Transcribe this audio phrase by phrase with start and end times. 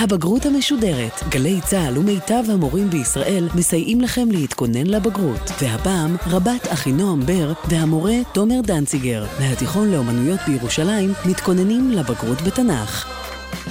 [0.00, 1.12] הבגרות המשודרת.
[1.28, 5.50] גלי צה"ל ומיטב המורים בישראל מסייעים לכם להתכונן לבגרות.
[5.62, 13.06] והפעם, רבת אחינועם בר והמורה תומר דנציגר, מהתיכון לאומנויות בירושלים, מתכוננים לבגרות בתנ"ך.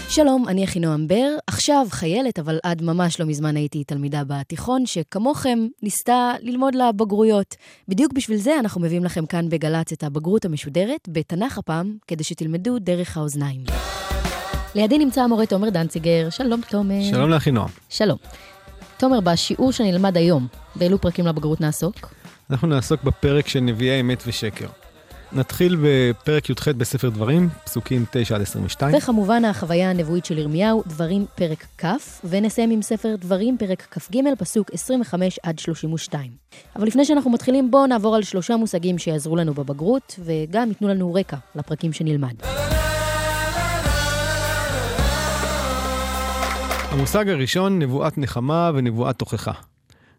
[0.09, 1.37] שלום, אני אחינועם בר.
[1.47, 7.55] עכשיו חיילת, אבל עד ממש לא מזמן הייתי תלמידה בתיכון, שכמוכם ניסתה ללמוד לבגרויות.
[7.87, 12.79] בדיוק בשביל זה אנחנו מביאים לכם כאן בגל"צ את הבגרות המשודרת, בתנ"ך הפעם, כדי שתלמדו
[12.79, 13.61] דרך האוזניים.
[14.77, 16.29] לידי נמצא המורה תומר דנציגר.
[16.29, 17.03] שלום, תומר.
[17.11, 17.69] שלום לאחינועם.
[17.89, 18.17] שלום.
[18.97, 22.13] תומר, בשיעור שנלמד היום, באילו פרקים לבגרות נעסוק?
[22.49, 24.67] אנחנו נעסוק בפרק של נביאי אמת ושקר.
[25.31, 28.95] נתחיל בפרק י"ח בספר דברים, פסוקים 9 עד 22.
[28.97, 31.85] וכמובן החוויה הנבואית של ירמיהו, דברים פרק כ',
[32.23, 36.31] ונסיים עם ספר דברים פרק כ"ג, פסוק 25 עד 32.
[36.75, 41.13] אבל לפני שאנחנו מתחילים, בואו נעבור על שלושה מושגים שיעזרו לנו בבגרות, וגם ייתנו לנו
[41.13, 42.33] רקע לפרקים שנלמד.
[46.97, 49.51] המושג הראשון, נבואת נחמה ונבואת תוכחה.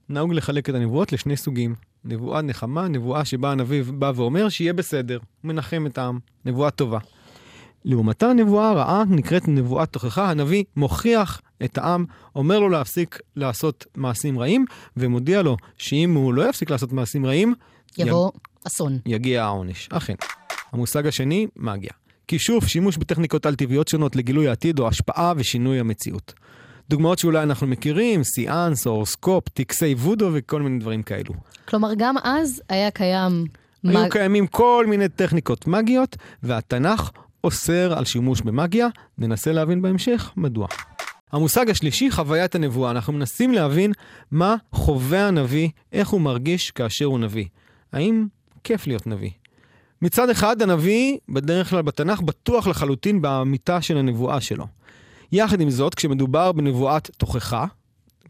[0.08, 1.74] נהוג לחלק את הנבואות לשני סוגים.
[2.04, 6.98] נבואת נחמה, נבואה שבה הנביא בא ואומר שיהיה בסדר, מנחם את העם, נבואה טובה.
[7.84, 12.04] לעומתה נבואה רעה נקראת נבואת תוכחה, הנביא מוכיח את העם,
[12.36, 14.64] אומר לו להפסיק לעשות מעשים רעים,
[14.96, 17.54] ומודיע לו שאם הוא לא יפסיק לעשות מעשים רעים,
[17.98, 18.40] יבוא יג...
[18.66, 18.98] אסון.
[19.06, 19.88] יגיע העונש.
[19.92, 20.14] אכן.
[20.72, 21.92] המושג השני, מגיה.
[22.28, 26.34] כישוף, שימוש בטכניקות על-טבעיות שונות לגילוי העתיד או השפעה ושינוי המציאות.
[26.90, 31.34] דוגמאות שאולי אנחנו מכירים, סיאנס, אורסקופ, טקסי וודו וכל מיני דברים כאלו.
[31.68, 33.46] כלומר, גם אז היה קיים...
[33.84, 34.10] היו מג...
[34.12, 37.10] קיימים כל מיני טכניקות מגיות, והתנ"ך
[37.44, 38.88] אוסר על שימוש במגיה.
[39.18, 40.66] ננסה להבין בהמשך מדוע.
[41.32, 42.90] המושג השלישי, חוויית הנבואה.
[42.90, 43.92] אנחנו מנסים להבין
[44.30, 47.44] מה חווה הנביא, איך הוא מרגיש כאשר הוא נביא.
[47.92, 48.26] האם
[48.64, 49.30] כיף להיות נביא?
[50.02, 54.66] מצד אחד, הנביא, בדרך כלל בתנ"ך, בטוח לחלוטין באמיתה של הנבואה שלו.
[55.32, 57.64] יחד עם זאת, כשמדובר בנבואת תוכחה,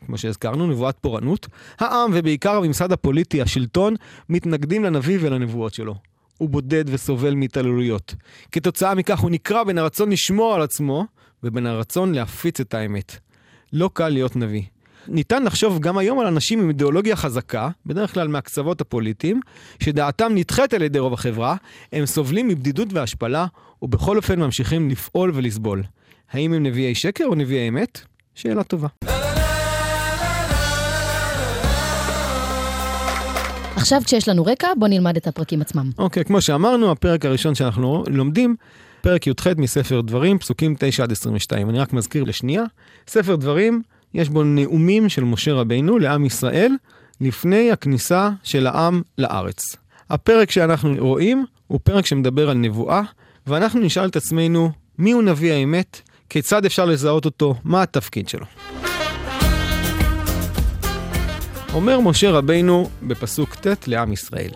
[0.06, 1.46] כמו שהזכרנו, נבואת פורענות,
[1.78, 3.94] העם ובעיקר הממסד הפוליטי, השלטון,
[4.28, 5.94] מתנגדים לנביא ולנבואות שלו.
[6.38, 8.14] הוא בודד וסובל מהתעללויות.
[8.53, 11.06] כתוצאה מכך הוא נקרע בין הרצון לשמור על עצמו
[11.42, 13.16] ובין הרצון להפיץ את האמת.
[13.72, 14.62] לא קל להיות נביא.
[15.08, 19.41] ניתן לחשוב גם היום על אנשים עם אידיאולוגיה חזקה, בדרך כלל מהקצוות הפוליטיים,
[19.81, 21.56] שדעתם נדחית על ידי רוב החברה,
[21.92, 23.47] הם סובלים מבדידות והשפלה,
[23.82, 25.82] ובכל אופן ממשיכים לפעול ולסבול.
[26.33, 28.00] האם הם נביאי שקר או נביאי אמת?
[28.34, 28.89] שאלה טובה.
[33.77, 35.91] עכשיו כשיש לנו רקע, בוא נלמד את הפרקים עצמם.
[35.99, 38.56] אוקיי, okay, כמו שאמרנו, הפרק הראשון שאנחנו לומדים,
[39.00, 41.71] פרק י"ח מספר דברים, פסוקים 9 עד 22.
[41.71, 42.65] אני רק מזכיר לשנייה,
[43.09, 43.83] ספר דברים,
[44.15, 46.72] יש בו נאומים של משה רבינו לעם ישראל,
[47.21, 49.77] לפני הכניסה של העם לארץ.
[50.11, 53.03] הפרק שאנחנו רואים הוא פרק שמדבר על נבואה,
[53.47, 56.07] ואנחנו נשאל את עצמנו, מיהו נביא האמת?
[56.31, 57.55] כיצד אפשר לזהות אותו?
[57.65, 58.47] מה התפקיד שלו?
[61.75, 64.50] אומר משה רבינו בפסוק ט' לעם ישראל: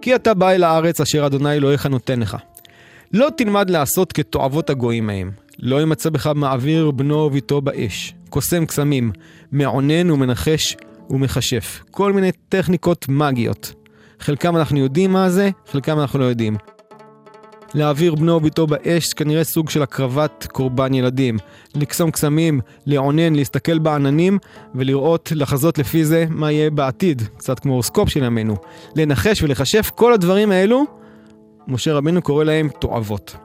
[0.00, 2.36] כי אתה בא אל הארץ אשר אדוני אלוהיך נותן לך.
[3.12, 5.30] לא תלמד לעשות כתועבות הגויים מהם.
[5.58, 9.12] לא ימצא בך מעביר בנו וביתו באש, קוסם קסמים,
[9.52, 10.76] מעונן ומנחש
[11.10, 11.82] ומכשף.
[11.90, 13.72] כל מיני טכניקות מגיות.
[14.20, 16.56] חלקם אנחנו יודעים מה זה, חלקם אנחנו לא יודעים.
[17.74, 21.38] להעביר בנו וביתו באש, כנראה סוג של הקרבת קורבן ילדים.
[21.74, 24.38] לקסום קסמים, לעונן, להסתכל בעננים
[24.74, 28.56] ולראות, לחזות לפי זה מה יהיה בעתיד, קצת כמו אורסקופ של ימינו.
[28.96, 30.84] לנחש ולכשף, כל הדברים האלו,
[31.68, 33.36] משה רבנו קורא להם תועבות.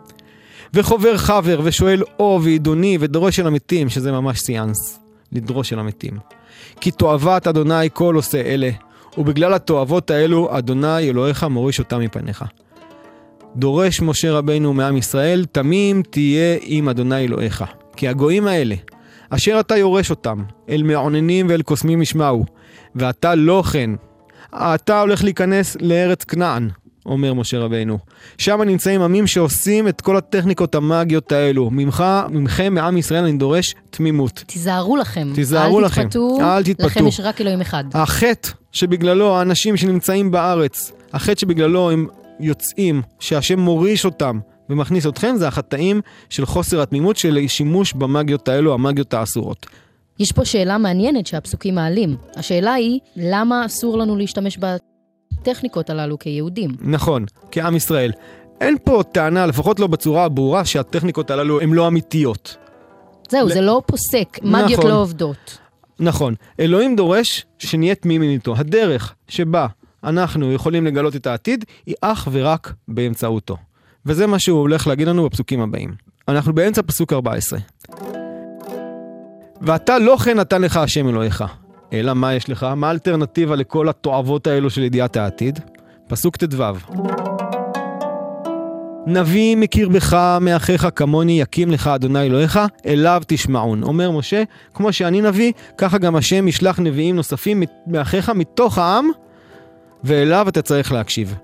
[0.74, 5.00] וחובר חבר ושואל או ועידוני ודורש אל המתים, שזה ממש סיאנס,
[5.32, 6.18] לדרוש אל המתים.
[6.82, 8.70] כי תועבת אדוני כל עושה אלה,
[9.18, 12.44] ובגלל התועבות האלו, אדוני אלוהיך מוריש אותם מפניך.
[13.56, 17.64] דורש משה רבנו מעם ישראל, תמים תהיה עם אדוני אלוהיך.
[17.96, 18.76] כי הגויים האלה,
[19.30, 22.46] אשר אתה יורש אותם, אל מעוננים ואל קוסמים ישמעו,
[22.96, 23.90] ואתה לא כן.
[24.56, 26.70] אתה הולך להיכנס לארץ כנען,
[27.06, 27.98] אומר משה רבנו.
[28.38, 31.70] שם נמצאים עמים שעושים את כל הטכניקות המאגיות האלו.
[31.72, 34.44] ממך, ממכם, מעם ישראל, אני דורש תמימות.
[34.48, 35.28] תיזהרו לכם.
[35.36, 36.04] תיזהרו אל לכם.
[36.04, 36.86] תתפתו, אל תתפתו.
[36.86, 37.84] לכם יש רק אלוהים אחד.
[37.94, 42.08] החטא שבגללו האנשים שנמצאים בארץ, החטא שבגללו הם
[42.40, 44.40] יוצאים, שהשם מוריש אותם
[44.70, 49.66] ומכניס אתכם, זה החטאים של חוסר התמימות של שימוש במאגיות האלו, המאגיות האסורות.
[50.20, 52.18] יש פה שאלה מעניינת שהפסוקים מעלים.
[52.36, 56.72] השאלה היא, למה אסור לנו להשתמש בטכניקות הללו כיהודים?
[56.82, 58.12] נכון, כעם ישראל.
[58.62, 62.58] אין פה טענה, לפחות לא בצורה הברורה, שהטכניקות הללו הן לא אמיתיות.
[63.30, 63.54] זהו, ל...
[63.54, 64.92] זה לא פוסק, מאגיות נכון.
[64.92, 65.58] לא עובדות.
[66.00, 66.36] נכון.
[66.60, 68.56] אלוהים דורש שנהיה תמימים איתו.
[68.58, 69.68] הדרך שבה
[70.08, 73.58] אנחנו יכולים לגלות את העתיד, היא אך ורק באמצעותו.
[74.06, 75.94] וזה מה שהוא הולך להגיד לנו בפסוקים הבאים.
[76.28, 77.60] אנחנו באמצע פסוק 14.
[79.62, 81.44] ואתה לא כן נתן לך השם אלוהיך.
[81.94, 82.64] אלא מה יש לך?
[82.64, 85.60] מה האלטרנטיבה לכל התועבות האלו של ידיעת העתיד?
[86.08, 86.64] פסוק ט"ו.
[89.08, 93.84] נביא מקרבך מאחיך כמוני יקים לך אדוני אלוהיך, אליו תשמעון.
[93.84, 94.44] אומר משה,
[94.74, 99.10] כמו שאני נביא, ככה גם השם ישלח נביאים נוספים מאחיך מתוך העם,
[100.04, 101.36] ואליו אתה צריך להקשיב.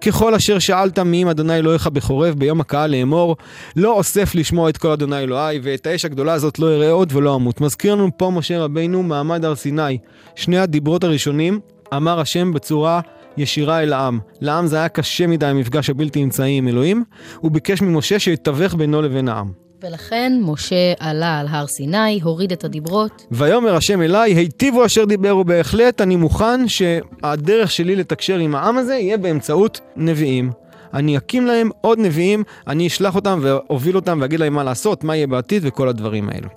[0.00, 3.36] ככל אשר שאלת מי אם אדוני אלוהיך בחורב ביום הקהל לאמור,
[3.76, 7.36] לא אוסף לשמוע את כל אדוני אלוהי, ואת האש הגדולה הזאת לא אראה עוד ולא
[7.36, 7.60] אמות.
[7.60, 9.98] מזכיר לנו פה משה רבינו מעמד הר סיני.
[10.34, 11.60] שני הדיברות הראשונים
[11.96, 13.00] אמר השם בצורה
[13.36, 14.18] ישירה אל העם.
[14.40, 17.04] לעם זה היה קשה מדי המפגש הבלתי אמצעי עם אלוהים,
[17.38, 19.63] הוא ביקש ממשה שיתווך בינו לבין העם.
[19.84, 23.26] ולכן משה עלה על הר סיני, הוריד את הדיברות.
[23.30, 28.94] ויאמר השם אליי, היטיבו אשר דיברו בהחלט, אני מוכן שהדרך שלי לתקשר עם העם הזה
[28.94, 30.50] יהיה באמצעות נביאים.
[30.94, 35.16] אני אקים להם עוד נביאים, אני אשלח אותם ואוביל אותם ואגיד להם מה לעשות, מה
[35.16, 36.48] יהיה בעתיד וכל הדברים האלו.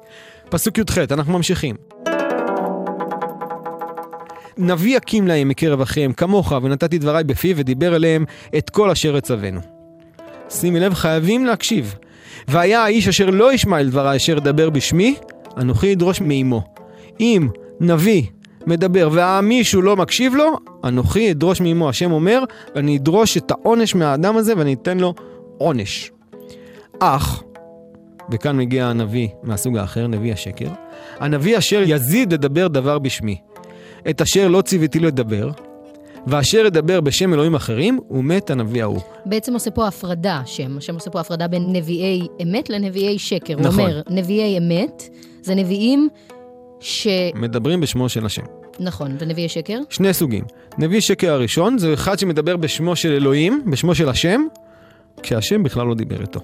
[0.50, 1.76] פסוק י"ח, אנחנו ממשיכים.
[4.58, 8.26] נביא יקים להם מקרב אחיהם כמוך, ונתתי דבריי בפיו, ודיבר אליהם
[8.58, 9.60] את כל אשר אצווינו.
[10.50, 11.96] שימי לב, חייבים להקשיב.
[12.48, 15.16] והיה האיש אשר לא ישמע אל דבריי אשר ידבר בשמי,
[15.58, 16.62] אנוכי אדרוש מאמו.
[17.20, 17.48] אם
[17.80, 18.24] נביא
[18.68, 21.90] מדבר והמישהו לא מקשיב לו, אנוכי אדרוש מאמו.
[21.90, 22.44] השם אומר,
[22.76, 25.14] ואני אדרוש את העונש מהאדם הזה ואני אתן לו
[25.58, 26.12] עונש.
[27.00, 27.44] אך,
[28.32, 30.70] וכאן מגיע הנביא מהסוג האחר, נביא השקר,
[31.20, 33.38] הנביא אשר יזיד לדבר דבר בשמי.
[34.10, 35.50] את אשר לא ציוויתי לדבר,
[36.28, 39.00] ואשר ידבר בשם אלוהים אחרים, הוא מת הנביא ההוא.
[39.26, 40.78] בעצם עושה פה הפרדה, שם.
[40.78, 43.56] השם עושה פה הפרדה בין נביאי אמת לנביאי שקר.
[43.60, 43.80] נכון.
[43.80, 45.04] הוא אומר, נביאי אמת
[45.42, 46.10] זה נביאים
[46.80, 47.08] ש...
[47.36, 48.42] מדברים בשמו של השם.
[48.80, 49.80] נכון, ונביאי שקר?
[49.90, 50.44] שני סוגים.
[50.78, 54.42] נביא שקר הראשון זה אחד שמדבר בשמו של אלוהים, בשמו של השם,
[55.24, 56.40] כשהשם בכלל לא דיבר איתו.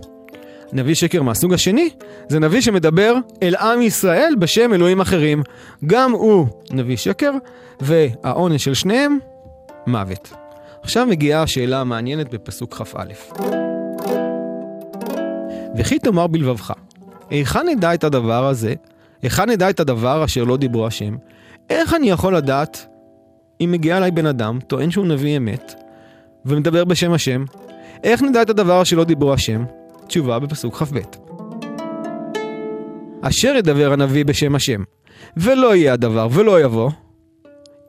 [0.74, 1.90] נביא שקר מהסוג השני,
[2.30, 3.14] זה נביא שמדבר
[3.44, 5.44] אל עם ישראל בשם אלוהים אחרים.
[5.86, 7.32] גם הוא נביא שקר,
[7.82, 9.18] והעונש של שניהם
[9.88, 10.34] מוות.
[10.84, 13.04] עכשיו מגיעה השאלה המעניינת בפסוק כ"א.
[15.78, 16.74] וכי תאמר בלבבך,
[17.30, 18.74] היכן נדע את הדבר הזה?
[19.22, 21.16] היכן נדע את הדבר אשר לא דיברו השם?
[21.70, 22.86] איך אני יכול לדעת
[23.62, 25.74] אם מגיע אליי בן אדם, טוען שהוא נביא אמת,
[26.46, 27.46] ומדבר בשם השם?
[28.04, 29.66] איך נדע את הדבר שלא דיברו השם?
[30.08, 30.98] תשובה בפסוק כ"ב.
[33.22, 34.84] אשר ידבר הנביא בשם השם,
[35.38, 36.90] ולא יהיה הדבר ולא יבוא,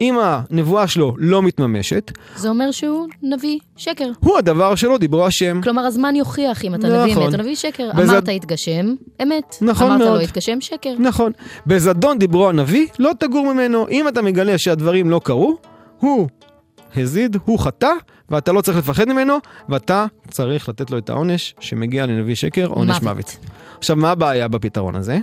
[0.00, 2.12] אם הנבואה שלו לא מתממשת...
[2.36, 4.10] זה אומר שהוא נביא שקר.
[4.20, 5.60] הוא הדבר שלו דיברו השם.
[5.62, 7.00] כלומר, הזמן יוכיח אם אתה נכון.
[7.00, 7.90] נביא אמת או נביא שקר.
[7.96, 8.10] בז...
[8.10, 9.56] אמרת התגשם, אמת.
[9.60, 10.08] נכון אמרת מאוד.
[10.08, 10.94] אמרת לא התגשם, שקר.
[10.98, 11.32] נכון.
[11.66, 13.88] בזדון דיברו הנביא, לא תגור ממנו.
[13.88, 15.56] אם אתה מגלה שהדברים לא קרו,
[15.98, 16.28] הוא
[16.96, 17.92] הזיד, הוא חטא,
[18.30, 19.36] ואתה לא צריך לפחד ממנו,
[19.68, 23.02] ואתה צריך לתת לו את העונש שמגיע לנביא שקר, עונש מוות.
[23.02, 23.36] מוות.
[23.78, 25.18] עכשיו, מה הבעיה בפתרון הזה?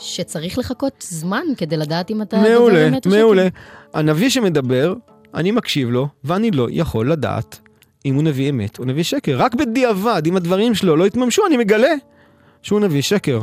[0.00, 3.48] שצריך לחכות זמן כדי לדעת אם אתה מעולה, מעולה.
[3.94, 4.94] הנביא שמדבר,
[5.34, 7.60] אני מקשיב לו, ואני לא יכול לדעת
[8.04, 9.36] אם הוא נביא אמת או נביא שקר.
[9.38, 11.94] רק בדיעבד, אם הדברים שלו לא יתממשו, אני מגלה
[12.62, 13.42] שהוא נביא שקר.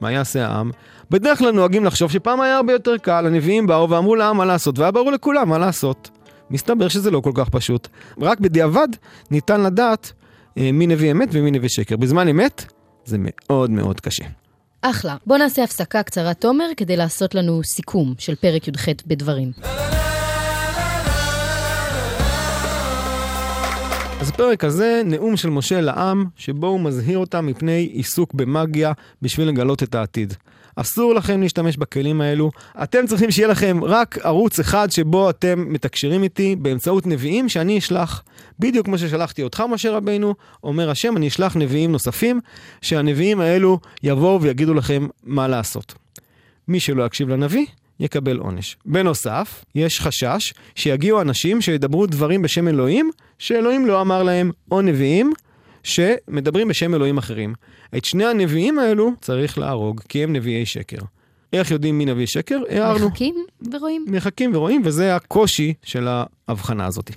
[0.00, 0.70] מה יעשה העם?
[1.10, 4.78] בדרך כלל נוהגים לחשוב שפעם היה הרבה יותר קל, הנביאים באו ואמרו לעם מה לעשות,
[4.78, 6.10] והיה ברור לכולם מה לעשות.
[6.50, 7.88] מסתבר שזה לא כל כך פשוט.
[8.20, 8.88] רק בדיעבד
[9.30, 10.12] ניתן לדעת
[10.58, 11.96] אה, מי נביא אמת ומי נביא שקר.
[11.96, 12.72] בזמן אמת
[13.04, 14.24] זה מאוד מאוד קשה.
[14.82, 15.16] אחלה.
[15.26, 19.52] בוא נעשה הפסקה קצרה, תומר, כדי לעשות לנו סיכום של פרק י"ח בדברים.
[24.20, 28.92] אז הפרק הזה, נאום של משה לעם, שבו הוא מזהיר אותם מפני עיסוק במאגיה
[29.22, 30.34] בשביל לגלות את העתיד.
[30.76, 32.50] אסור לכם להשתמש בכלים האלו.
[32.82, 38.22] אתם צריכים שיהיה לכם רק ערוץ אחד שבו אתם מתקשרים איתי באמצעות נביאים שאני אשלח.
[38.58, 42.40] בדיוק כמו ששלחתי אותך, משה רבינו, אומר השם, אני אשלח נביאים נוספים,
[42.82, 45.94] שהנביאים האלו יבואו ויגידו לכם מה לעשות.
[46.68, 47.66] מי שלא יקשיב לנביא,
[48.00, 48.76] יקבל עונש.
[48.86, 55.32] בנוסף, יש חשש שיגיעו אנשים שידברו דברים בשם אלוהים, שאלוהים לא אמר להם, או נביאים,
[55.82, 57.54] שמדברים בשם אלוהים אחרים.
[57.96, 60.98] את שני הנביאים האלו צריך להרוג, כי הם נביאי שקר.
[61.52, 62.58] איך יודעים מי נביא שקר?
[62.68, 63.08] הערנו.
[63.08, 63.34] מחכים
[63.72, 64.04] ורואים.
[64.08, 66.08] מחכים ורואים, וזה הקושי של
[66.48, 67.10] ההבחנה הזאת.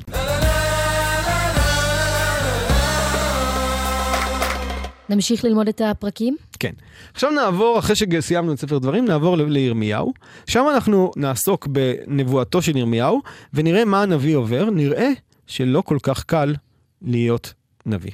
[5.10, 6.36] נמשיך ללמוד את הפרקים?
[6.60, 6.72] כן.
[7.14, 10.14] עכשיו נעבור, אחרי שסיימנו את ספר דברים, נעבור לירמיהו.
[10.48, 13.22] שם אנחנו נעסוק בנבואתו של ירמיהו,
[13.54, 14.70] ונראה מה הנביא עובר.
[14.70, 15.10] נראה
[15.48, 16.56] שלא כל כך קל
[17.02, 17.54] להיות
[17.86, 18.12] נביא.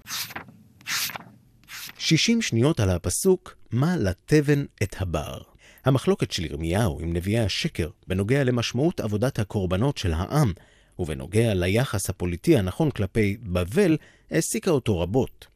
[2.04, 5.42] 60 שניות על הפסוק "מה לתבן את הבר".
[5.86, 10.54] המחלוקת של ירמיהו עם נביאי השקר בנוגע למשמעות עבודת הקורבנות של העם,
[11.00, 13.98] ובנוגע ליחס הפוליטי הנכון כלפי בבל,
[14.32, 15.48] העסיקה אותו רבות.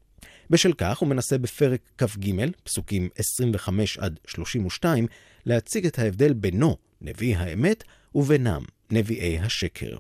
[0.50, 5.08] בשל כך הוא מנסה בפרק כ"ג, פסוקים 25 עד 32,
[5.46, 7.84] להציג את ההבדל בינו, נביא האמת,
[8.16, 9.98] ובינם, נביאי השקר.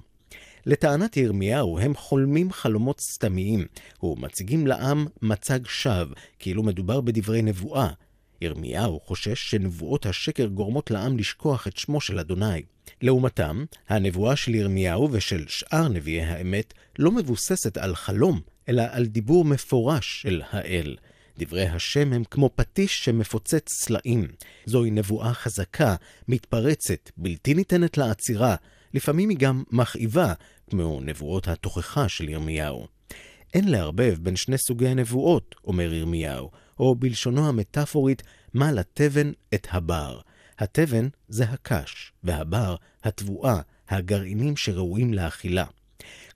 [0.65, 3.65] לטענת ירמיהו, הם חולמים חלומות סתמיים,
[4.03, 7.89] ומציגים לעם מצג שווא, כאילו מדובר בדברי נבואה.
[8.41, 12.61] ירמיהו חושש שנבואות השקר גורמות לעם לשכוח את שמו של אדוני.
[13.01, 19.45] לעומתם, הנבואה של ירמיהו ושל שאר נביאי האמת לא מבוססת על חלום, אלא על דיבור
[19.45, 20.95] מפורש של האל.
[21.37, 24.27] דברי השם הם כמו פטיש שמפוצץ סלעים.
[24.65, 25.95] זוהי נבואה חזקה,
[26.27, 28.55] מתפרצת, בלתי ניתנת לעצירה,
[28.95, 30.33] לפעמים היא גם מכאיבה,
[30.69, 32.87] כמו נבואות התוכחה של ירמיהו.
[33.53, 38.23] אין לערבב בין שני סוגי הנבואות, אומר ירמיהו, או בלשונו המטאפורית,
[38.53, 40.19] מה לתבן את הבר.
[40.59, 43.59] התבן זה הקש, והבר, התבואה,
[43.89, 45.65] הגרעינים שראויים לאכילה.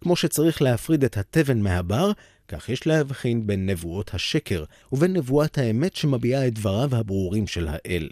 [0.02, 2.12] כמו שצריך להפריד את התבן מהבר,
[2.48, 8.10] כך יש להבחין בין נבואות השקר ובין נבואת האמת שמביעה את דבריו הברורים של האל.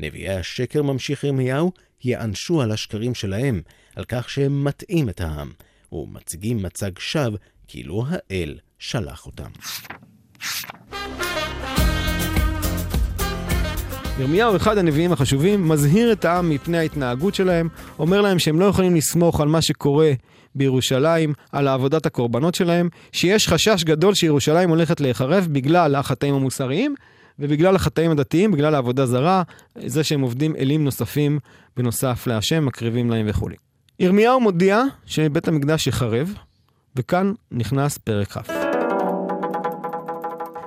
[0.00, 1.72] נביאי השקר, ממשיך ירמיהו,
[2.04, 3.62] יענשו על השקרים שלהם,
[3.96, 5.52] על כך שהם מטעים את העם,
[5.92, 9.50] ומציגים מצג שווא כאילו האל שלח אותם.
[14.18, 18.96] ירמיהו, אחד הנביאים החשובים, מזהיר את העם מפני ההתנהגות שלהם, אומר להם שהם לא יכולים
[18.96, 20.12] לסמוך על מה שקורה
[20.54, 26.94] בירושלים, על עבודת הקורבנות שלהם, שיש חשש גדול שירושלים הולכת להיחרב בגלל החטאים המוסריים,
[27.38, 29.42] ובגלל החטאים הדתיים, בגלל העבודה זרה,
[29.86, 31.38] זה שהם עובדים אלים נוספים
[31.76, 33.56] בנוסף להשם, מקריבים להם וכולי.
[34.00, 36.34] ירמיהו מודיע שבית המקדש יחרב,
[36.96, 38.50] וכאן נכנס פרק כ'.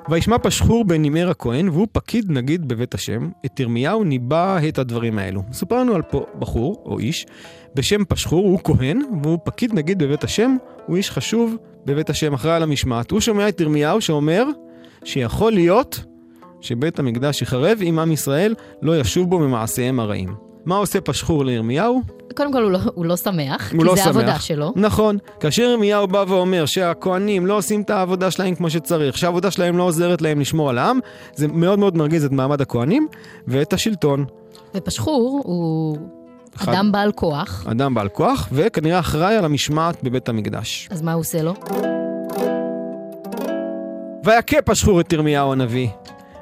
[0.10, 5.20] וישמע פשחור בן נימר הכהן, והוא פקיד נגיד בבית השם, את ירמיהו ניבא את הדברים
[5.20, 5.44] האלו.
[5.50, 7.26] מסופר לנו על פה בחור, או איש,
[7.76, 11.56] בשם פשחור, הוא כהן, והוא פקיד נגיד בבית השם, הוא איש חשוב
[11.86, 13.12] בבית השם, אחראי על המשמעת.
[13.12, 14.46] הוא שומע את ירמיהו שאומר
[15.04, 16.06] שיכול להיות
[16.62, 20.36] שבית המקדש יחרב אם עם ישראל לא ישוב בו ממעשיהם הרעים.
[20.66, 22.02] מה עושה פשחור לירמיהו?
[22.36, 24.08] קודם כל הוא לא, הוא לא שמח, הוא כי לא זה שמח.
[24.08, 24.74] העבודה שלו.
[24.76, 25.18] נכון.
[25.40, 29.84] כאשר ירמיהו בא ואומר שהכוהנים לא עושים את העבודה שלהם כמו שצריך, שהעבודה שלהם לא
[29.84, 31.00] עוזרת להם לשמור על העם,
[31.36, 33.08] זה מאוד מאוד מרגיז את מעמד הכוהנים
[33.48, 34.26] ואת השלטון.
[34.76, 35.98] ופשחור הוא
[36.56, 40.88] אחד- אדם בעל כוח, אדם בעל כוח, וכנראה אחראי על המשמעת בבית המקדש.
[40.92, 41.54] אז מה הוא עושה לו?
[44.24, 45.88] ויכה פשחור את ירמיהו הנביא,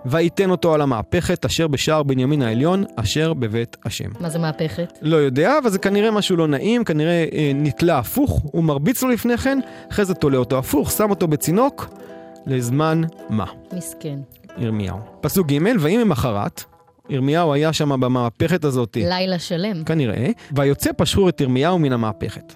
[0.05, 4.09] וייתן אותו על המהפכת אשר בשער בנימין העליון, אשר בבית השם.
[4.19, 4.99] מה זה מהפכת?
[5.01, 9.09] לא יודע, אבל זה כנראה משהו לא נעים, כנראה אה, נתלה הפוך, הוא מרביץ לו
[9.09, 9.59] לפני כן,
[9.91, 11.89] אחרי זה תולה אותו הפוך, שם אותו בצינוק,
[12.47, 13.45] לזמן מה?
[13.73, 14.19] מסכן.
[14.57, 14.97] ירמיהו.
[15.21, 16.63] פסוק ג', ויהי ממחרת,
[17.09, 19.83] ירמיהו היה שם במהפכת הזאת, לילה שלם.
[19.83, 22.53] כנראה, ויוצא פשחור את ירמיהו מן המהפכת.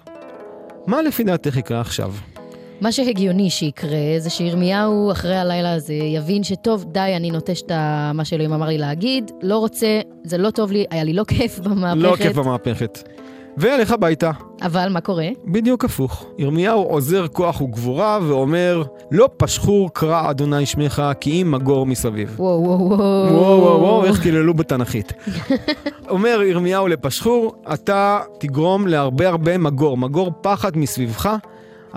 [0.86, 2.12] מה לפי דעתך יקרה עכשיו?
[2.80, 7.72] מה שהגיוני שיקרה זה שירמיהו אחרי הלילה הזה יבין שטוב, די, אני נוטש את
[8.14, 11.58] מה שאלוהים אמר לי להגיד, לא רוצה, זה לא טוב לי, היה לי לא כיף
[11.58, 12.02] במהפכת.
[12.02, 13.08] לא כיף במהפכת.
[13.56, 14.30] וילך הביתה.
[14.62, 15.28] אבל מה קורה?
[15.44, 16.26] בדיוק הפוך.
[16.38, 22.34] ירמיהו עוזר כוח וגבורה ואומר, לא פשחור קרא אדוני שמך כי אם מגור מסביב.
[22.40, 22.98] וואו, וואו, וואו.
[22.98, 25.12] וואו וואו וואו, איך קיללו בתנ"כית.
[26.08, 31.36] אומר ירמיהו לפשחור, אתה תגרום להרבה הרבה מגור, מגור פחד מסביבך,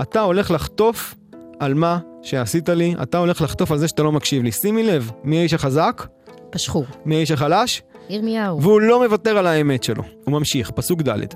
[0.01, 1.15] אתה הולך לחטוף
[1.59, 4.51] על מה שעשית לי, אתה הולך לחטוף על זה שאתה לא מקשיב לי.
[4.51, 6.07] שימי לב, מי האיש החזק?
[6.49, 6.85] פשחור.
[7.05, 7.81] מי האיש החלש?
[8.09, 8.61] ירמיהו.
[8.61, 10.03] והוא לא מוותר על האמת שלו.
[10.25, 11.33] הוא ממשיך, פסוק ד'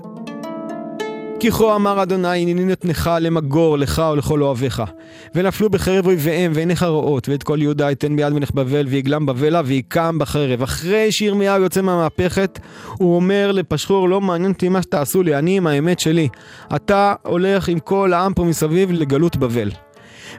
[1.40, 4.82] כי כה אמר אדוני, הנני נתנך למגור לך ולכל אוהביך.
[5.34, 10.18] ונפלו בחרב אויביהם ועיניך רואות, ואת כל יהודה אתן ביד מלך בבל, ויגלם בבלה, ויקם
[10.18, 10.62] בחרב.
[10.62, 12.58] אחרי שירמיהו יוצא מהמהפכת,
[12.96, 16.28] הוא אומר לפשחור, לא מעניין אותי מה שתעשו לי, אני עם האמת שלי.
[16.76, 19.70] אתה הולך עם כל העם פה מסביב לגלות בבל.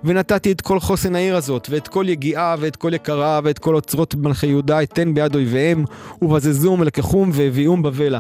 [0.04, 4.16] ונתתי את כל חוסן העיר הזאת, ואת כל יגיעה, ואת כל יקרה, ואת כל אוצרות
[4.16, 5.84] מלכי יהודה אתן ביד אויביהם,
[6.22, 8.20] ובזזום ולקחום והביאום בבלה.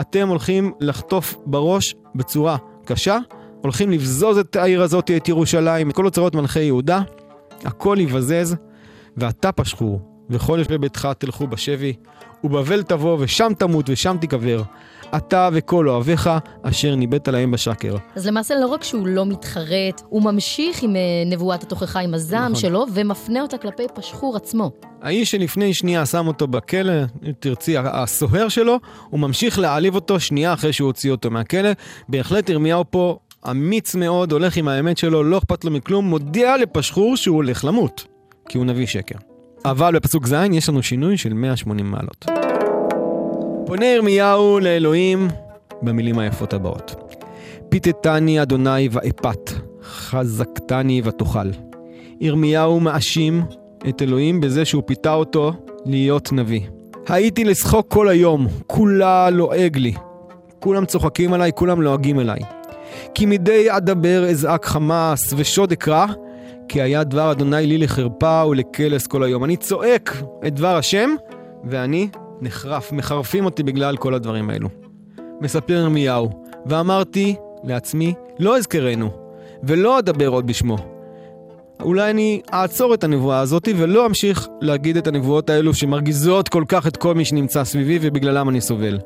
[0.00, 3.18] אתם הולכים לחטוף בראש בצורה קשה,
[3.62, 7.02] הולכים לבזוז את העיר הזאת, את ירושלים, את כל אוצרות מלכי יהודה,
[7.64, 8.56] הכל יבזז,
[9.16, 10.00] ואתה פשחור,
[10.30, 11.92] וכל יושבי ביתך תלכו בשבי,
[12.44, 14.62] ובבל תבוא, ושם תמות, ושם תיקבר.
[15.16, 16.30] אתה וכל אוהביך,
[16.62, 17.96] אשר ניבאת להם בשקר.
[18.16, 22.52] אז למעשה לא רק שהוא לא מתחרט, הוא ממשיך עם אה, נבואת התוכחה, עם הזעם
[22.52, 22.54] נכון.
[22.54, 24.70] שלו, ומפנה אותה כלפי פשחור עצמו.
[25.02, 26.92] האיש שלפני שנייה שם אותו בכלא,
[27.26, 28.78] אם תרצי, הסוהר שלו,
[29.10, 31.70] הוא ממשיך להעליב אותו שנייה אחרי שהוא הוציא אותו מהכלא.
[32.08, 33.18] בהחלט ירמיהו פה
[33.50, 38.06] אמיץ מאוד, הולך עם האמת שלו, לא אכפת לו מכלום, מודיע לפשחור שהוא הולך למות,
[38.48, 39.18] כי הוא נביא שקר.
[39.64, 42.26] אבל בפסוק ז' יש לנו שינוי של 180 מעלות.
[43.66, 45.28] פונה ירמיהו לאלוהים
[45.82, 47.14] במילים היפות הבאות:
[47.68, 49.50] פיתתני אדוני ואפת,
[49.82, 51.50] חזקתני ותאכל.
[52.20, 53.42] ירמיהו מאשים
[53.88, 55.52] את אלוהים בזה שהוא פיתה אותו
[55.84, 56.60] להיות נביא.
[57.08, 59.94] הייתי לשחוק כל היום, כולה לועג לי.
[60.60, 62.40] כולם צוחקים עליי, כולם לועגים אליי.
[63.14, 66.06] כי מדי אדבר אזעק חמאס ושוד אקרא,
[66.68, 69.44] כי היה דבר אדוני לי לחרפה ולקלס כל היום.
[69.44, 71.10] אני צועק את דבר השם,
[71.64, 72.08] ואני
[72.40, 74.68] נחרף, מחרפים אותי בגלל כל הדברים האלו.
[75.40, 76.30] מספר ירמיהו,
[76.66, 79.10] ואמרתי לעצמי, לא אזכרנו,
[79.62, 80.76] ולא אדבר עוד בשמו.
[81.80, 86.86] אולי אני אעצור את הנבואה הזאת ולא אמשיך להגיד את הנבואות האלו שמרגיזות כל כך
[86.86, 88.98] את כל מי שנמצא סביבי ובגללם אני סובל.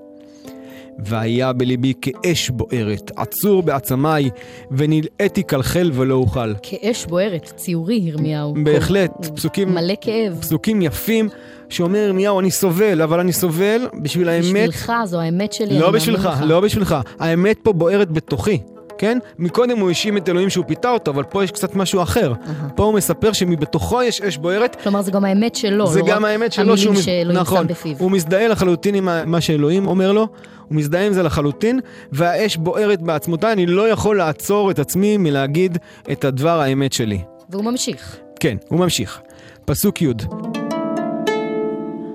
[1.04, 4.30] והיה בליבי כאש בוערת, עצור בעצמיי,
[4.70, 6.54] ונלאיתי כלכל ולא אוכל.
[6.62, 8.54] כאש בוערת, ציורי, ירמיהו.
[8.64, 10.38] בהחלט, הוא פסוקים, מלא כאב.
[10.40, 11.28] פסוקים יפים,
[11.68, 14.44] שאומר ירמיהו, אני סובל, אבל אני סובל בשביל האמת.
[14.44, 16.42] בשבילך, זו האמת שלי, לא בשבילך, לך.
[16.46, 16.96] לא בשבילך.
[17.18, 18.58] האמת פה בוערת בתוכי,
[18.98, 19.18] כן?
[19.38, 22.32] מקודם הוא האשים את אלוהים שהוא פיתה אותו, אבל פה יש קצת משהו אחר.
[22.74, 26.24] פה הוא מספר שמבתוכו יש אש בוערת, כלומר, זה גם האמת שלו, זה לא גם
[26.24, 27.02] האמת שלו המילים שהוא...
[27.02, 27.96] שאלוהים נכון, שם בפיו.
[27.98, 30.28] הוא מזדהה לחלוטין עם מה שאלוהים אומר לו,
[30.70, 31.80] הוא מזדהה עם זה לחלוטין,
[32.12, 35.78] והאש בוערת בעצמותיי, אני לא יכול לעצור את עצמי מלהגיד
[36.12, 37.20] את הדבר האמת שלי.
[37.50, 38.16] והוא ממשיך.
[38.40, 39.20] כן, הוא ממשיך.
[39.64, 40.12] פסוק י'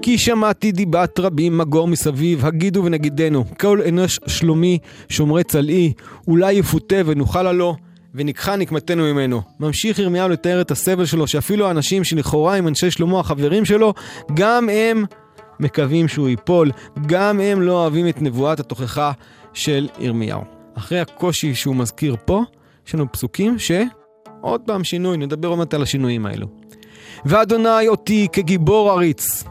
[0.02, 5.94] כי שמעתי דיבת רבים מגור מסביב, הגידו ונגידנו, כל אנוש שלומי, שומרי צלעי,
[6.28, 7.76] אולי יפותה ונוכל לו,
[8.16, 9.42] וניקחה נקמתנו ממנו.
[9.60, 13.94] ממשיך ירמיהו לתאר את הסבל שלו, שאפילו האנשים שלכאורה הם אנשי שלמה החברים שלו,
[14.34, 15.06] גם הם
[15.60, 16.72] מקווים שהוא ייפול,
[17.06, 19.12] גם הם לא אוהבים את נבואת התוכחה
[19.54, 20.42] של ירמיהו.
[20.78, 22.44] אחרי הקושי שהוא מזכיר פה,
[22.88, 23.72] יש לנו פסוקים ש...
[24.42, 26.48] עוד פעם שינוי, נדבר עוד מעט על השינויים האלו.
[27.26, 29.44] ואדוני אותי כגיבור עריץ,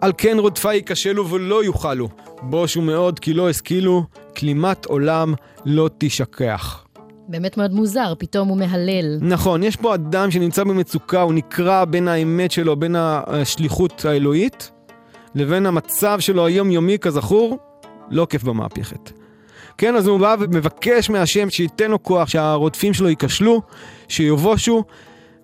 [0.00, 2.08] על כן רודפי ייכשלו ולא יוכלו,
[2.42, 4.04] בושו מאוד כי לא השכילו,
[4.36, 6.84] כלימת עולם לא תשכח.
[7.28, 9.18] באמת מאוד מוזר, פתאום הוא מהלל.
[9.20, 14.70] נכון, יש פה אדם שנמצא במצוקה, הוא נקרע בין האמת שלו, בין השליחות האלוהית,
[15.34, 17.58] לבין המצב שלו היומיומי, כזכור,
[18.10, 19.10] לא כיף במהפכת.
[19.78, 23.62] כן, אז הוא בא ומבקש מהשם שייתן לו כוח, שהרודפים שלו ייכשלו,
[24.08, 24.84] שיבושו,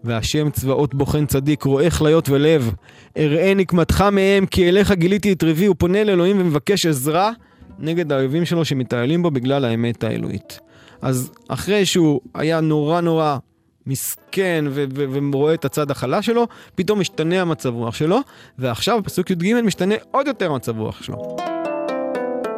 [0.05, 2.75] והשם צבאות בוחן צדיק, רואה כליות ולב,
[3.19, 7.33] אראה נקמתך מהם, כי אליך גיליתי את ריבי, הוא פונה לאלוהים ומבקש עזרה
[7.79, 10.61] נגד האויבים שלו שמתעללים בו בגלל האמת האלוהית.
[11.03, 13.37] אז אחרי שהוא היה נורא נורא
[13.87, 18.19] מסכן ו- ו- ורואה את הצד החלש שלו, פתאום משתנה המצב רוח שלו,
[18.59, 21.37] ועכשיו בפסוק י"ג משתנה עוד יותר המצב רוח שלו.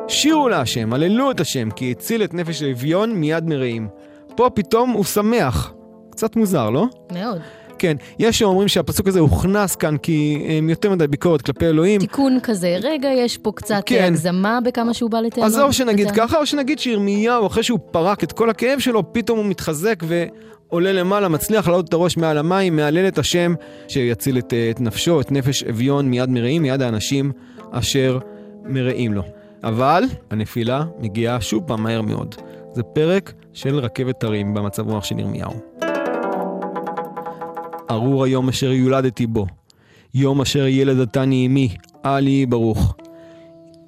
[0.08, 3.88] שירו להשם, הללו את השם, כי הציל את נפש האביון מיד מרעים.
[4.36, 5.72] פה פתאום הוא שמח.
[6.10, 6.86] קצת מוזר, לא?
[7.12, 7.40] מאוד.
[7.78, 12.00] כן, יש שאומרים שהפסוק הזה הוכנס כאן כי הם יותר מדי ביקורת כלפי אלוהים.
[12.00, 13.96] תיקון כזה, רגע, יש פה קצת כן.
[13.96, 15.46] אה, הגזמה בכמה שהוא בא לטענות.
[15.46, 16.30] אז או שנגיד בטענות.
[16.30, 20.92] ככה, או שנגיד שירמיהו, אחרי שהוא פרק את כל הכאב שלו, פתאום הוא מתחזק ועולה
[20.92, 23.54] למעלה, מצליח לעלות את הראש מעל המים, מהלל את השם,
[23.88, 27.32] שיציל את, אה, את נפשו, את נפש אביון מיד מרעים, מיד האנשים
[27.72, 28.18] אשר
[28.64, 29.22] מרעים לו.
[29.64, 32.34] אבל הנפילה מגיעה שוב פעם מהר מאוד.
[32.72, 35.50] זה פרק של רכבת הרים במצב רוח של ירמיהו.
[37.90, 39.46] ארור היום אשר יולדתי בו,
[40.14, 41.68] יום אשר ילדתני אמי,
[42.04, 42.94] אל יהי ברוך.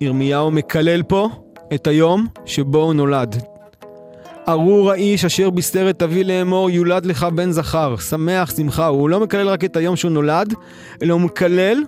[0.01, 1.29] ירמיהו מקלל פה
[1.75, 3.43] את היום שבו הוא נולד.
[4.49, 8.87] ארור האיש אשר בישר את אבי לאמור, יולד לך בן זכר, שמח שמחה.
[8.87, 10.55] הוא לא מקלל רק את היום שהוא נולד,
[11.03, 11.85] אלא הוא מקלל,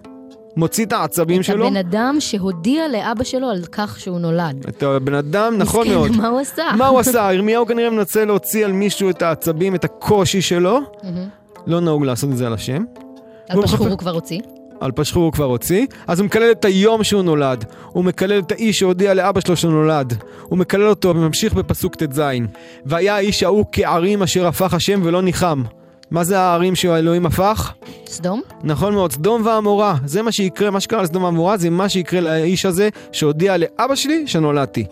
[0.56, 1.66] מוציא את העצבים את שלו.
[1.66, 4.64] הבן אדם שהודיע לאבא שלו על כך שהוא נולד.
[4.68, 6.16] את הבן אדם, נכון מסכן, מאוד.
[6.16, 6.64] מה הוא עשה?
[6.78, 7.30] מה הוא עשה?
[7.32, 10.80] ירמיהו כנראה מנסה להוציא על מישהו את העצבים, את הקושי שלו.
[11.66, 12.84] לא נהוג לעשות את זה על השם.
[13.48, 14.40] על פשחור הוא כבר הוציא.
[14.80, 17.64] על פשחור הוא כבר הוציא, אז הוא מקלל את היום שהוא נולד.
[17.92, 20.22] הוא מקלל את האיש שהודיע לאבא שלו שהוא נולד.
[20.42, 22.22] הוא מקלל אותו וממשיך בפסוק ט"ז.
[22.86, 25.62] והיה האיש ההוא כערים אשר הפך השם ולא ניחם.
[26.10, 27.72] מה זה הערים שהאלוהים הפך?
[28.06, 28.40] סדום?
[28.62, 29.96] נכון מאוד, סדום ועמורה.
[30.04, 34.26] זה מה שיקרה, מה שקרה לסדום ועמורה זה מה שיקרה לאיש הזה שהודיע לאבא שלי
[34.26, 34.84] שנולדתי.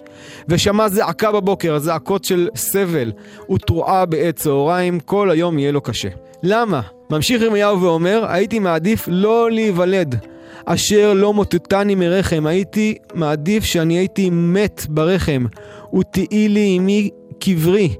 [0.48, 3.12] ושמע זעקה בבוקר, הזעקות של סבל
[3.54, 6.08] ותרועה בעת צהריים, כל היום יהיה לו קשה.
[6.42, 6.80] למה?
[7.10, 10.16] ממשיך ירמיהו ואומר, הייתי מעדיף לא להיוולד,
[10.64, 15.46] אשר לא מוטטני מרחם, הייתי מעדיף שאני הייתי מת ברחם,
[15.98, 17.94] ותהי לי עמי קברי.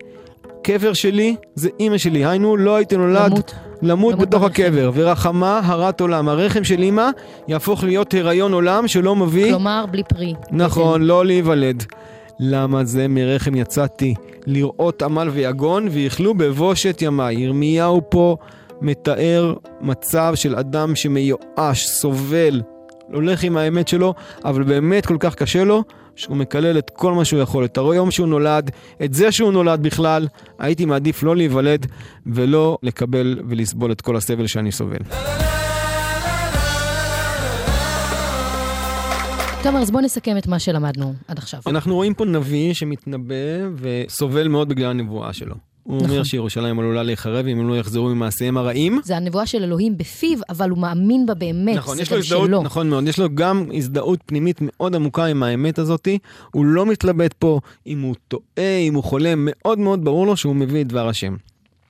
[0.62, 3.30] קבר שלי זה אימא שלי, היינו לא הייתי נולד למות.
[3.30, 4.62] למות למות בתוך ברחם.
[4.62, 6.28] הקבר, ורחמה הרת עולם.
[6.28, 7.08] הרחם של אימא
[7.48, 10.34] יהפוך להיות הריון עולם שלא מביא, כלומר, בלי פרי.
[10.50, 11.84] נכון, לא להיוולד.
[12.40, 14.14] למה זה מרחם יצאתי?
[14.46, 17.34] לראות עמל ויגון, ויכלו בבושת ימיי.
[17.34, 18.36] ירמיהו פה
[18.80, 22.62] מתאר מצב של אדם שמיואש, סובל,
[23.12, 25.84] הולך עם האמת שלו, אבל באמת כל כך קשה לו,
[26.16, 28.70] שהוא מקלל את כל מה שהוא יכול, את היום שהוא נולד,
[29.04, 30.26] את זה שהוא נולד בכלל,
[30.58, 31.86] הייתי מעדיף לא להיוולד
[32.26, 35.00] ולא לקבל ולסבול את כל הסבל שאני סובל.
[39.62, 41.60] תומר, אז בוא נסכם את מה שלמדנו עד עכשיו.
[41.66, 43.34] אנחנו רואים פה נביא שמתנבא
[43.76, 45.54] וסובל מאוד בגלל הנבואה שלו.
[45.82, 46.10] הוא נכון.
[46.10, 49.00] אומר שירושלים עלולה להיחרב אם הם לא יחזרו ממעשיהם הרעים.
[49.04, 52.22] זה הנבואה של אלוהים בפיו, אבל הוא מאמין בה באמת, נכון, זה יש לו גם
[52.22, 52.62] הזדהות, שלו.
[52.62, 56.18] נכון מאוד, יש לו גם הזדהות פנימית מאוד עמוקה עם האמת הזאתי.
[56.52, 60.56] הוא לא מתלבט פה אם הוא טועה, אם הוא חולה, מאוד מאוד ברור לו שהוא
[60.56, 61.36] מביא את דבר השם.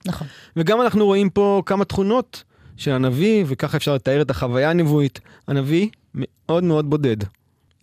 [0.05, 0.27] נכון.
[0.57, 2.43] וגם אנחנו רואים פה כמה תכונות
[2.77, 5.19] של הנביא, וככה אפשר לתאר את החוויה הנבואית.
[5.47, 7.17] הנביא מאוד מאוד בודד.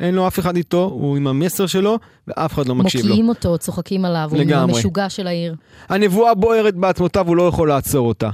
[0.00, 3.06] אין לו אף אחד איתו, הוא עם המסר שלו, ואף אחד לא מקשיב לו.
[3.06, 4.78] מוקיעים אותו, צוחקים עליו, הוא לגמרי.
[4.78, 5.54] משוגע של העיר.
[5.88, 8.30] הנבואה בוערת בעצמותיו, הוא לא יכול לעצור אותה.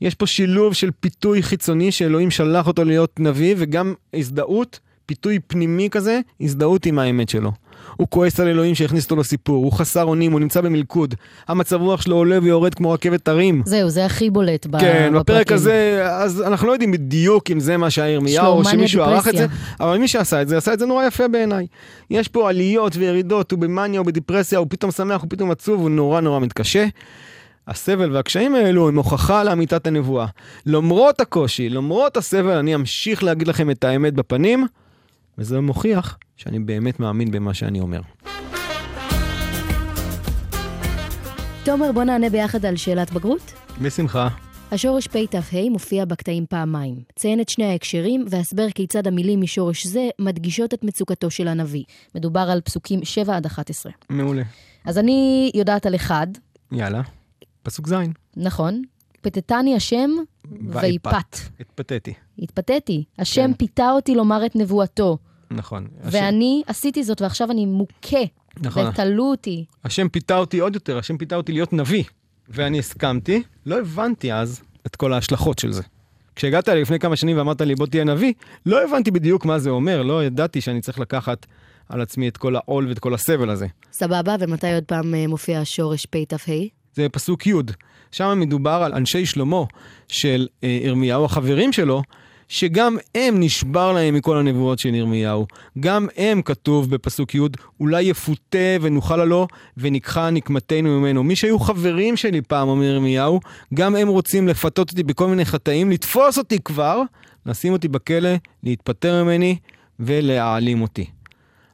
[0.00, 5.88] יש פה שילוב של פיתוי חיצוני שאלוהים שלח אותו להיות נביא, וגם הזדהות, פיתוי פנימי
[5.90, 7.52] כזה, הזדהות עם האמת שלו.
[7.96, 11.14] הוא כועס על אלוהים שהכניס אותו לסיפור, הוא חסר אונים, הוא נמצא במלכוד.
[11.48, 13.62] המצב רוח שלו עולה ויורד כמו רכבת הרים.
[13.66, 15.54] זהו, זה הכי בולט ב- כן, בפרק בפרקים.
[15.54, 19.46] הזה, אז אנחנו לא יודעים בדיוק אם זה מה שהירמיהו, או שמישהו ערך את זה.
[19.80, 21.66] אבל מי שעשה את זה, עשה את זה נורא יפה בעיניי.
[22.10, 25.90] יש פה עליות וירידות, הוא במאניה, הוא בדיפרסיה, הוא פתאום שמח, הוא פתאום עצוב, הוא
[25.90, 26.86] נורא נורא מתקשה.
[27.68, 30.26] הסבל והקשיים האלו הם הוכחה לאמיתת הנבואה.
[30.66, 34.66] למרות הקושי, למרות הסבל, אני אמשיך להגיד לכם את האמת בפנים,
[35.38, 38.00] וזה מוכיח שאני באמת מאמין במה שאני אומר.
[41.64, 43.52] תומר, בוא נענה ביחד על שאלת בגרות.
[43.82, 44.28] בשמחה.
[44.70, 45.18] השורש פ"ה
[45.70, 47.00] מופיע בקטעים פעמיים.
[47.16, 51.84] ציין את שני ההקשרים והסבר כיצד המילים משורש זה מדגישות את מצוקתו של הנביא.
[52.14, 53.92] מדובר על פסוקים 7 עד 11.
[54.10, 54.42] מעולה.
[54.84, 56.26] אז אני יודעת על אחד,
[56.72, 57.02] יאללה.
[57.62, 57.94] פסוק ז'.
[58.36, 58.82] נכון?
[59.20, 60.10] פתתני השם
[60.60, 61.36] ויפת.
[61.60, 62.14] התפתיתי.
[62.38, 63.04] התפתיתי.
[63.18, 63.54] השם כן.
[63.54, 65.18] פיתה אותי לומר את נבואתו,
[65.50, 65.86] נכון.
[66.02, 68.24] ואני עשיתי זאת ועכשיו אני מוכה,
[68.60, 68.86] נכון.
[68.86, 69.64] ותלו אותי.
[69.84, 72.04] השם פיתה אותי עוד יותר, השם פיתה אותי להיות נביא.
[72.48, 75.82] ואני הסכמתי, לא הבנתי אז את כל ההשלכות של זה.
[76.36, 78.32] כשהגעת אליי לפני כמה שנים ואמרת לי בוא תהיה נביא,
[78.66, 81.46] לא הבנתי בדיוק מה זה אומר, לא ידעתי שאני צריך לקחת
[81.88, 83.66] על עצמי את כל העול ואת כל הסבל הזה.
[83.92, 86.52] סבבה, ומתי עוד פעם אה, מופיע השורש פ"ה?
[86.96, 87.52] זה פסוק י',
[88.12, 89.62] שם מדובר על אנשי שלמה
[90.08, 92.02] של אה, ירמיהו, החברים שלו,
[92.48, 95.46] שגם הם נשבר להם מכל הנבואות של ירמיהו.
[95.80, 97.40] גם הם, כתוב בפסוק י',
[97.80, 101.24] אולי יפותה ונוכל לו וניקחה נקמתנו ממנו.
[101.24, 103.40] מי שהיו חברים שלי פעם, אומר ירמיהו,
[103.74, 107.02] גם הם רוצים לפתות אותי בכל מיני חטאים, לתפוס אותי כבר,
[107.46, 108.30] לשים אותי בכלא,
[108.62, 109.56] להתפטר ממני
[110.00, 111.06] ולהעלים אותי.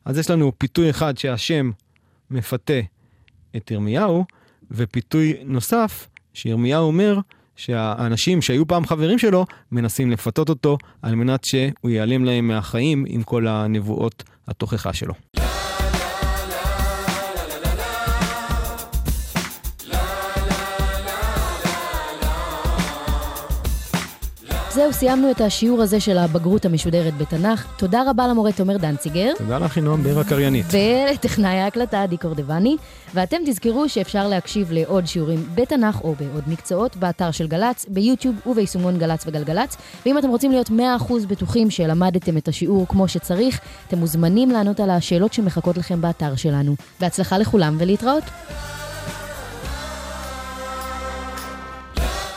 [0.05, 1.71] אז יש לנו פיתוי אחד שהשם
[2.31, 2.81] מפתה
[3.57, 4.25] את ירמיהו,
[4.73, 7.19] ופיתוי נוסף, שירמיהו אומר
[7.57, 13.23] שהאנשים שהיו פעם חברים שלו, מנסים לפתות אותו על מנת שהוא ייעלם להם מהחיים עם
[13.23, 15.15] כל הנבואות התוכחה שלו.
[24.75, 27.67] זהו, סיימנו את השיעור הזה של הבגרות המשודרת בתנ"ך.
[27.77, 29.33] תודה רבה למורה תומר דנציגר.
[29.39, 30.67] תודה לך, נועם בר הקריינית.
[30.71, 32.77] ולטכנאי ההקלטה עדי קורדבני.
[33.15, 38.99] ואתם תזכרו שאפשר להקשיב לעוד שיעורים בתנ"ך או בעוד מקצועות באתר של גל"צ, ביוטיוב וביישומון
[38.99, 39.77] גל"צ וגלגלצ.
[40.07, 40.73] ואם אתם רוצים להיות 100%
[41.29, 46.77] בטוחים שלמדתם את השיעור כמו שצריך, אתם מוזמנים לענות על השאלות שמחכות לכם באתר שלנו.
[47.01, 48.25] בהצלחה לכולם ולהתראות.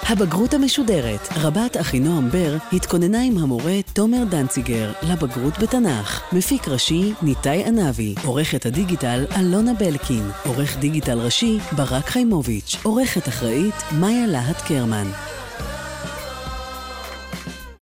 [0.09, 6.33] הבגרות המשודרת, רבת אחינועם בר התכוננה עם המורה תומר דנציגר לבגרות בתנ"ך.
[6.33, 13.75] מפיק ראשי ניתאי ענבי, עורכת הדיגיטל אלונה בלקין, עורך דיגיטל ראשי ברק חיימוביץ', עורכת אחראית
[13.99, 15.07] מאיה להט קרמן.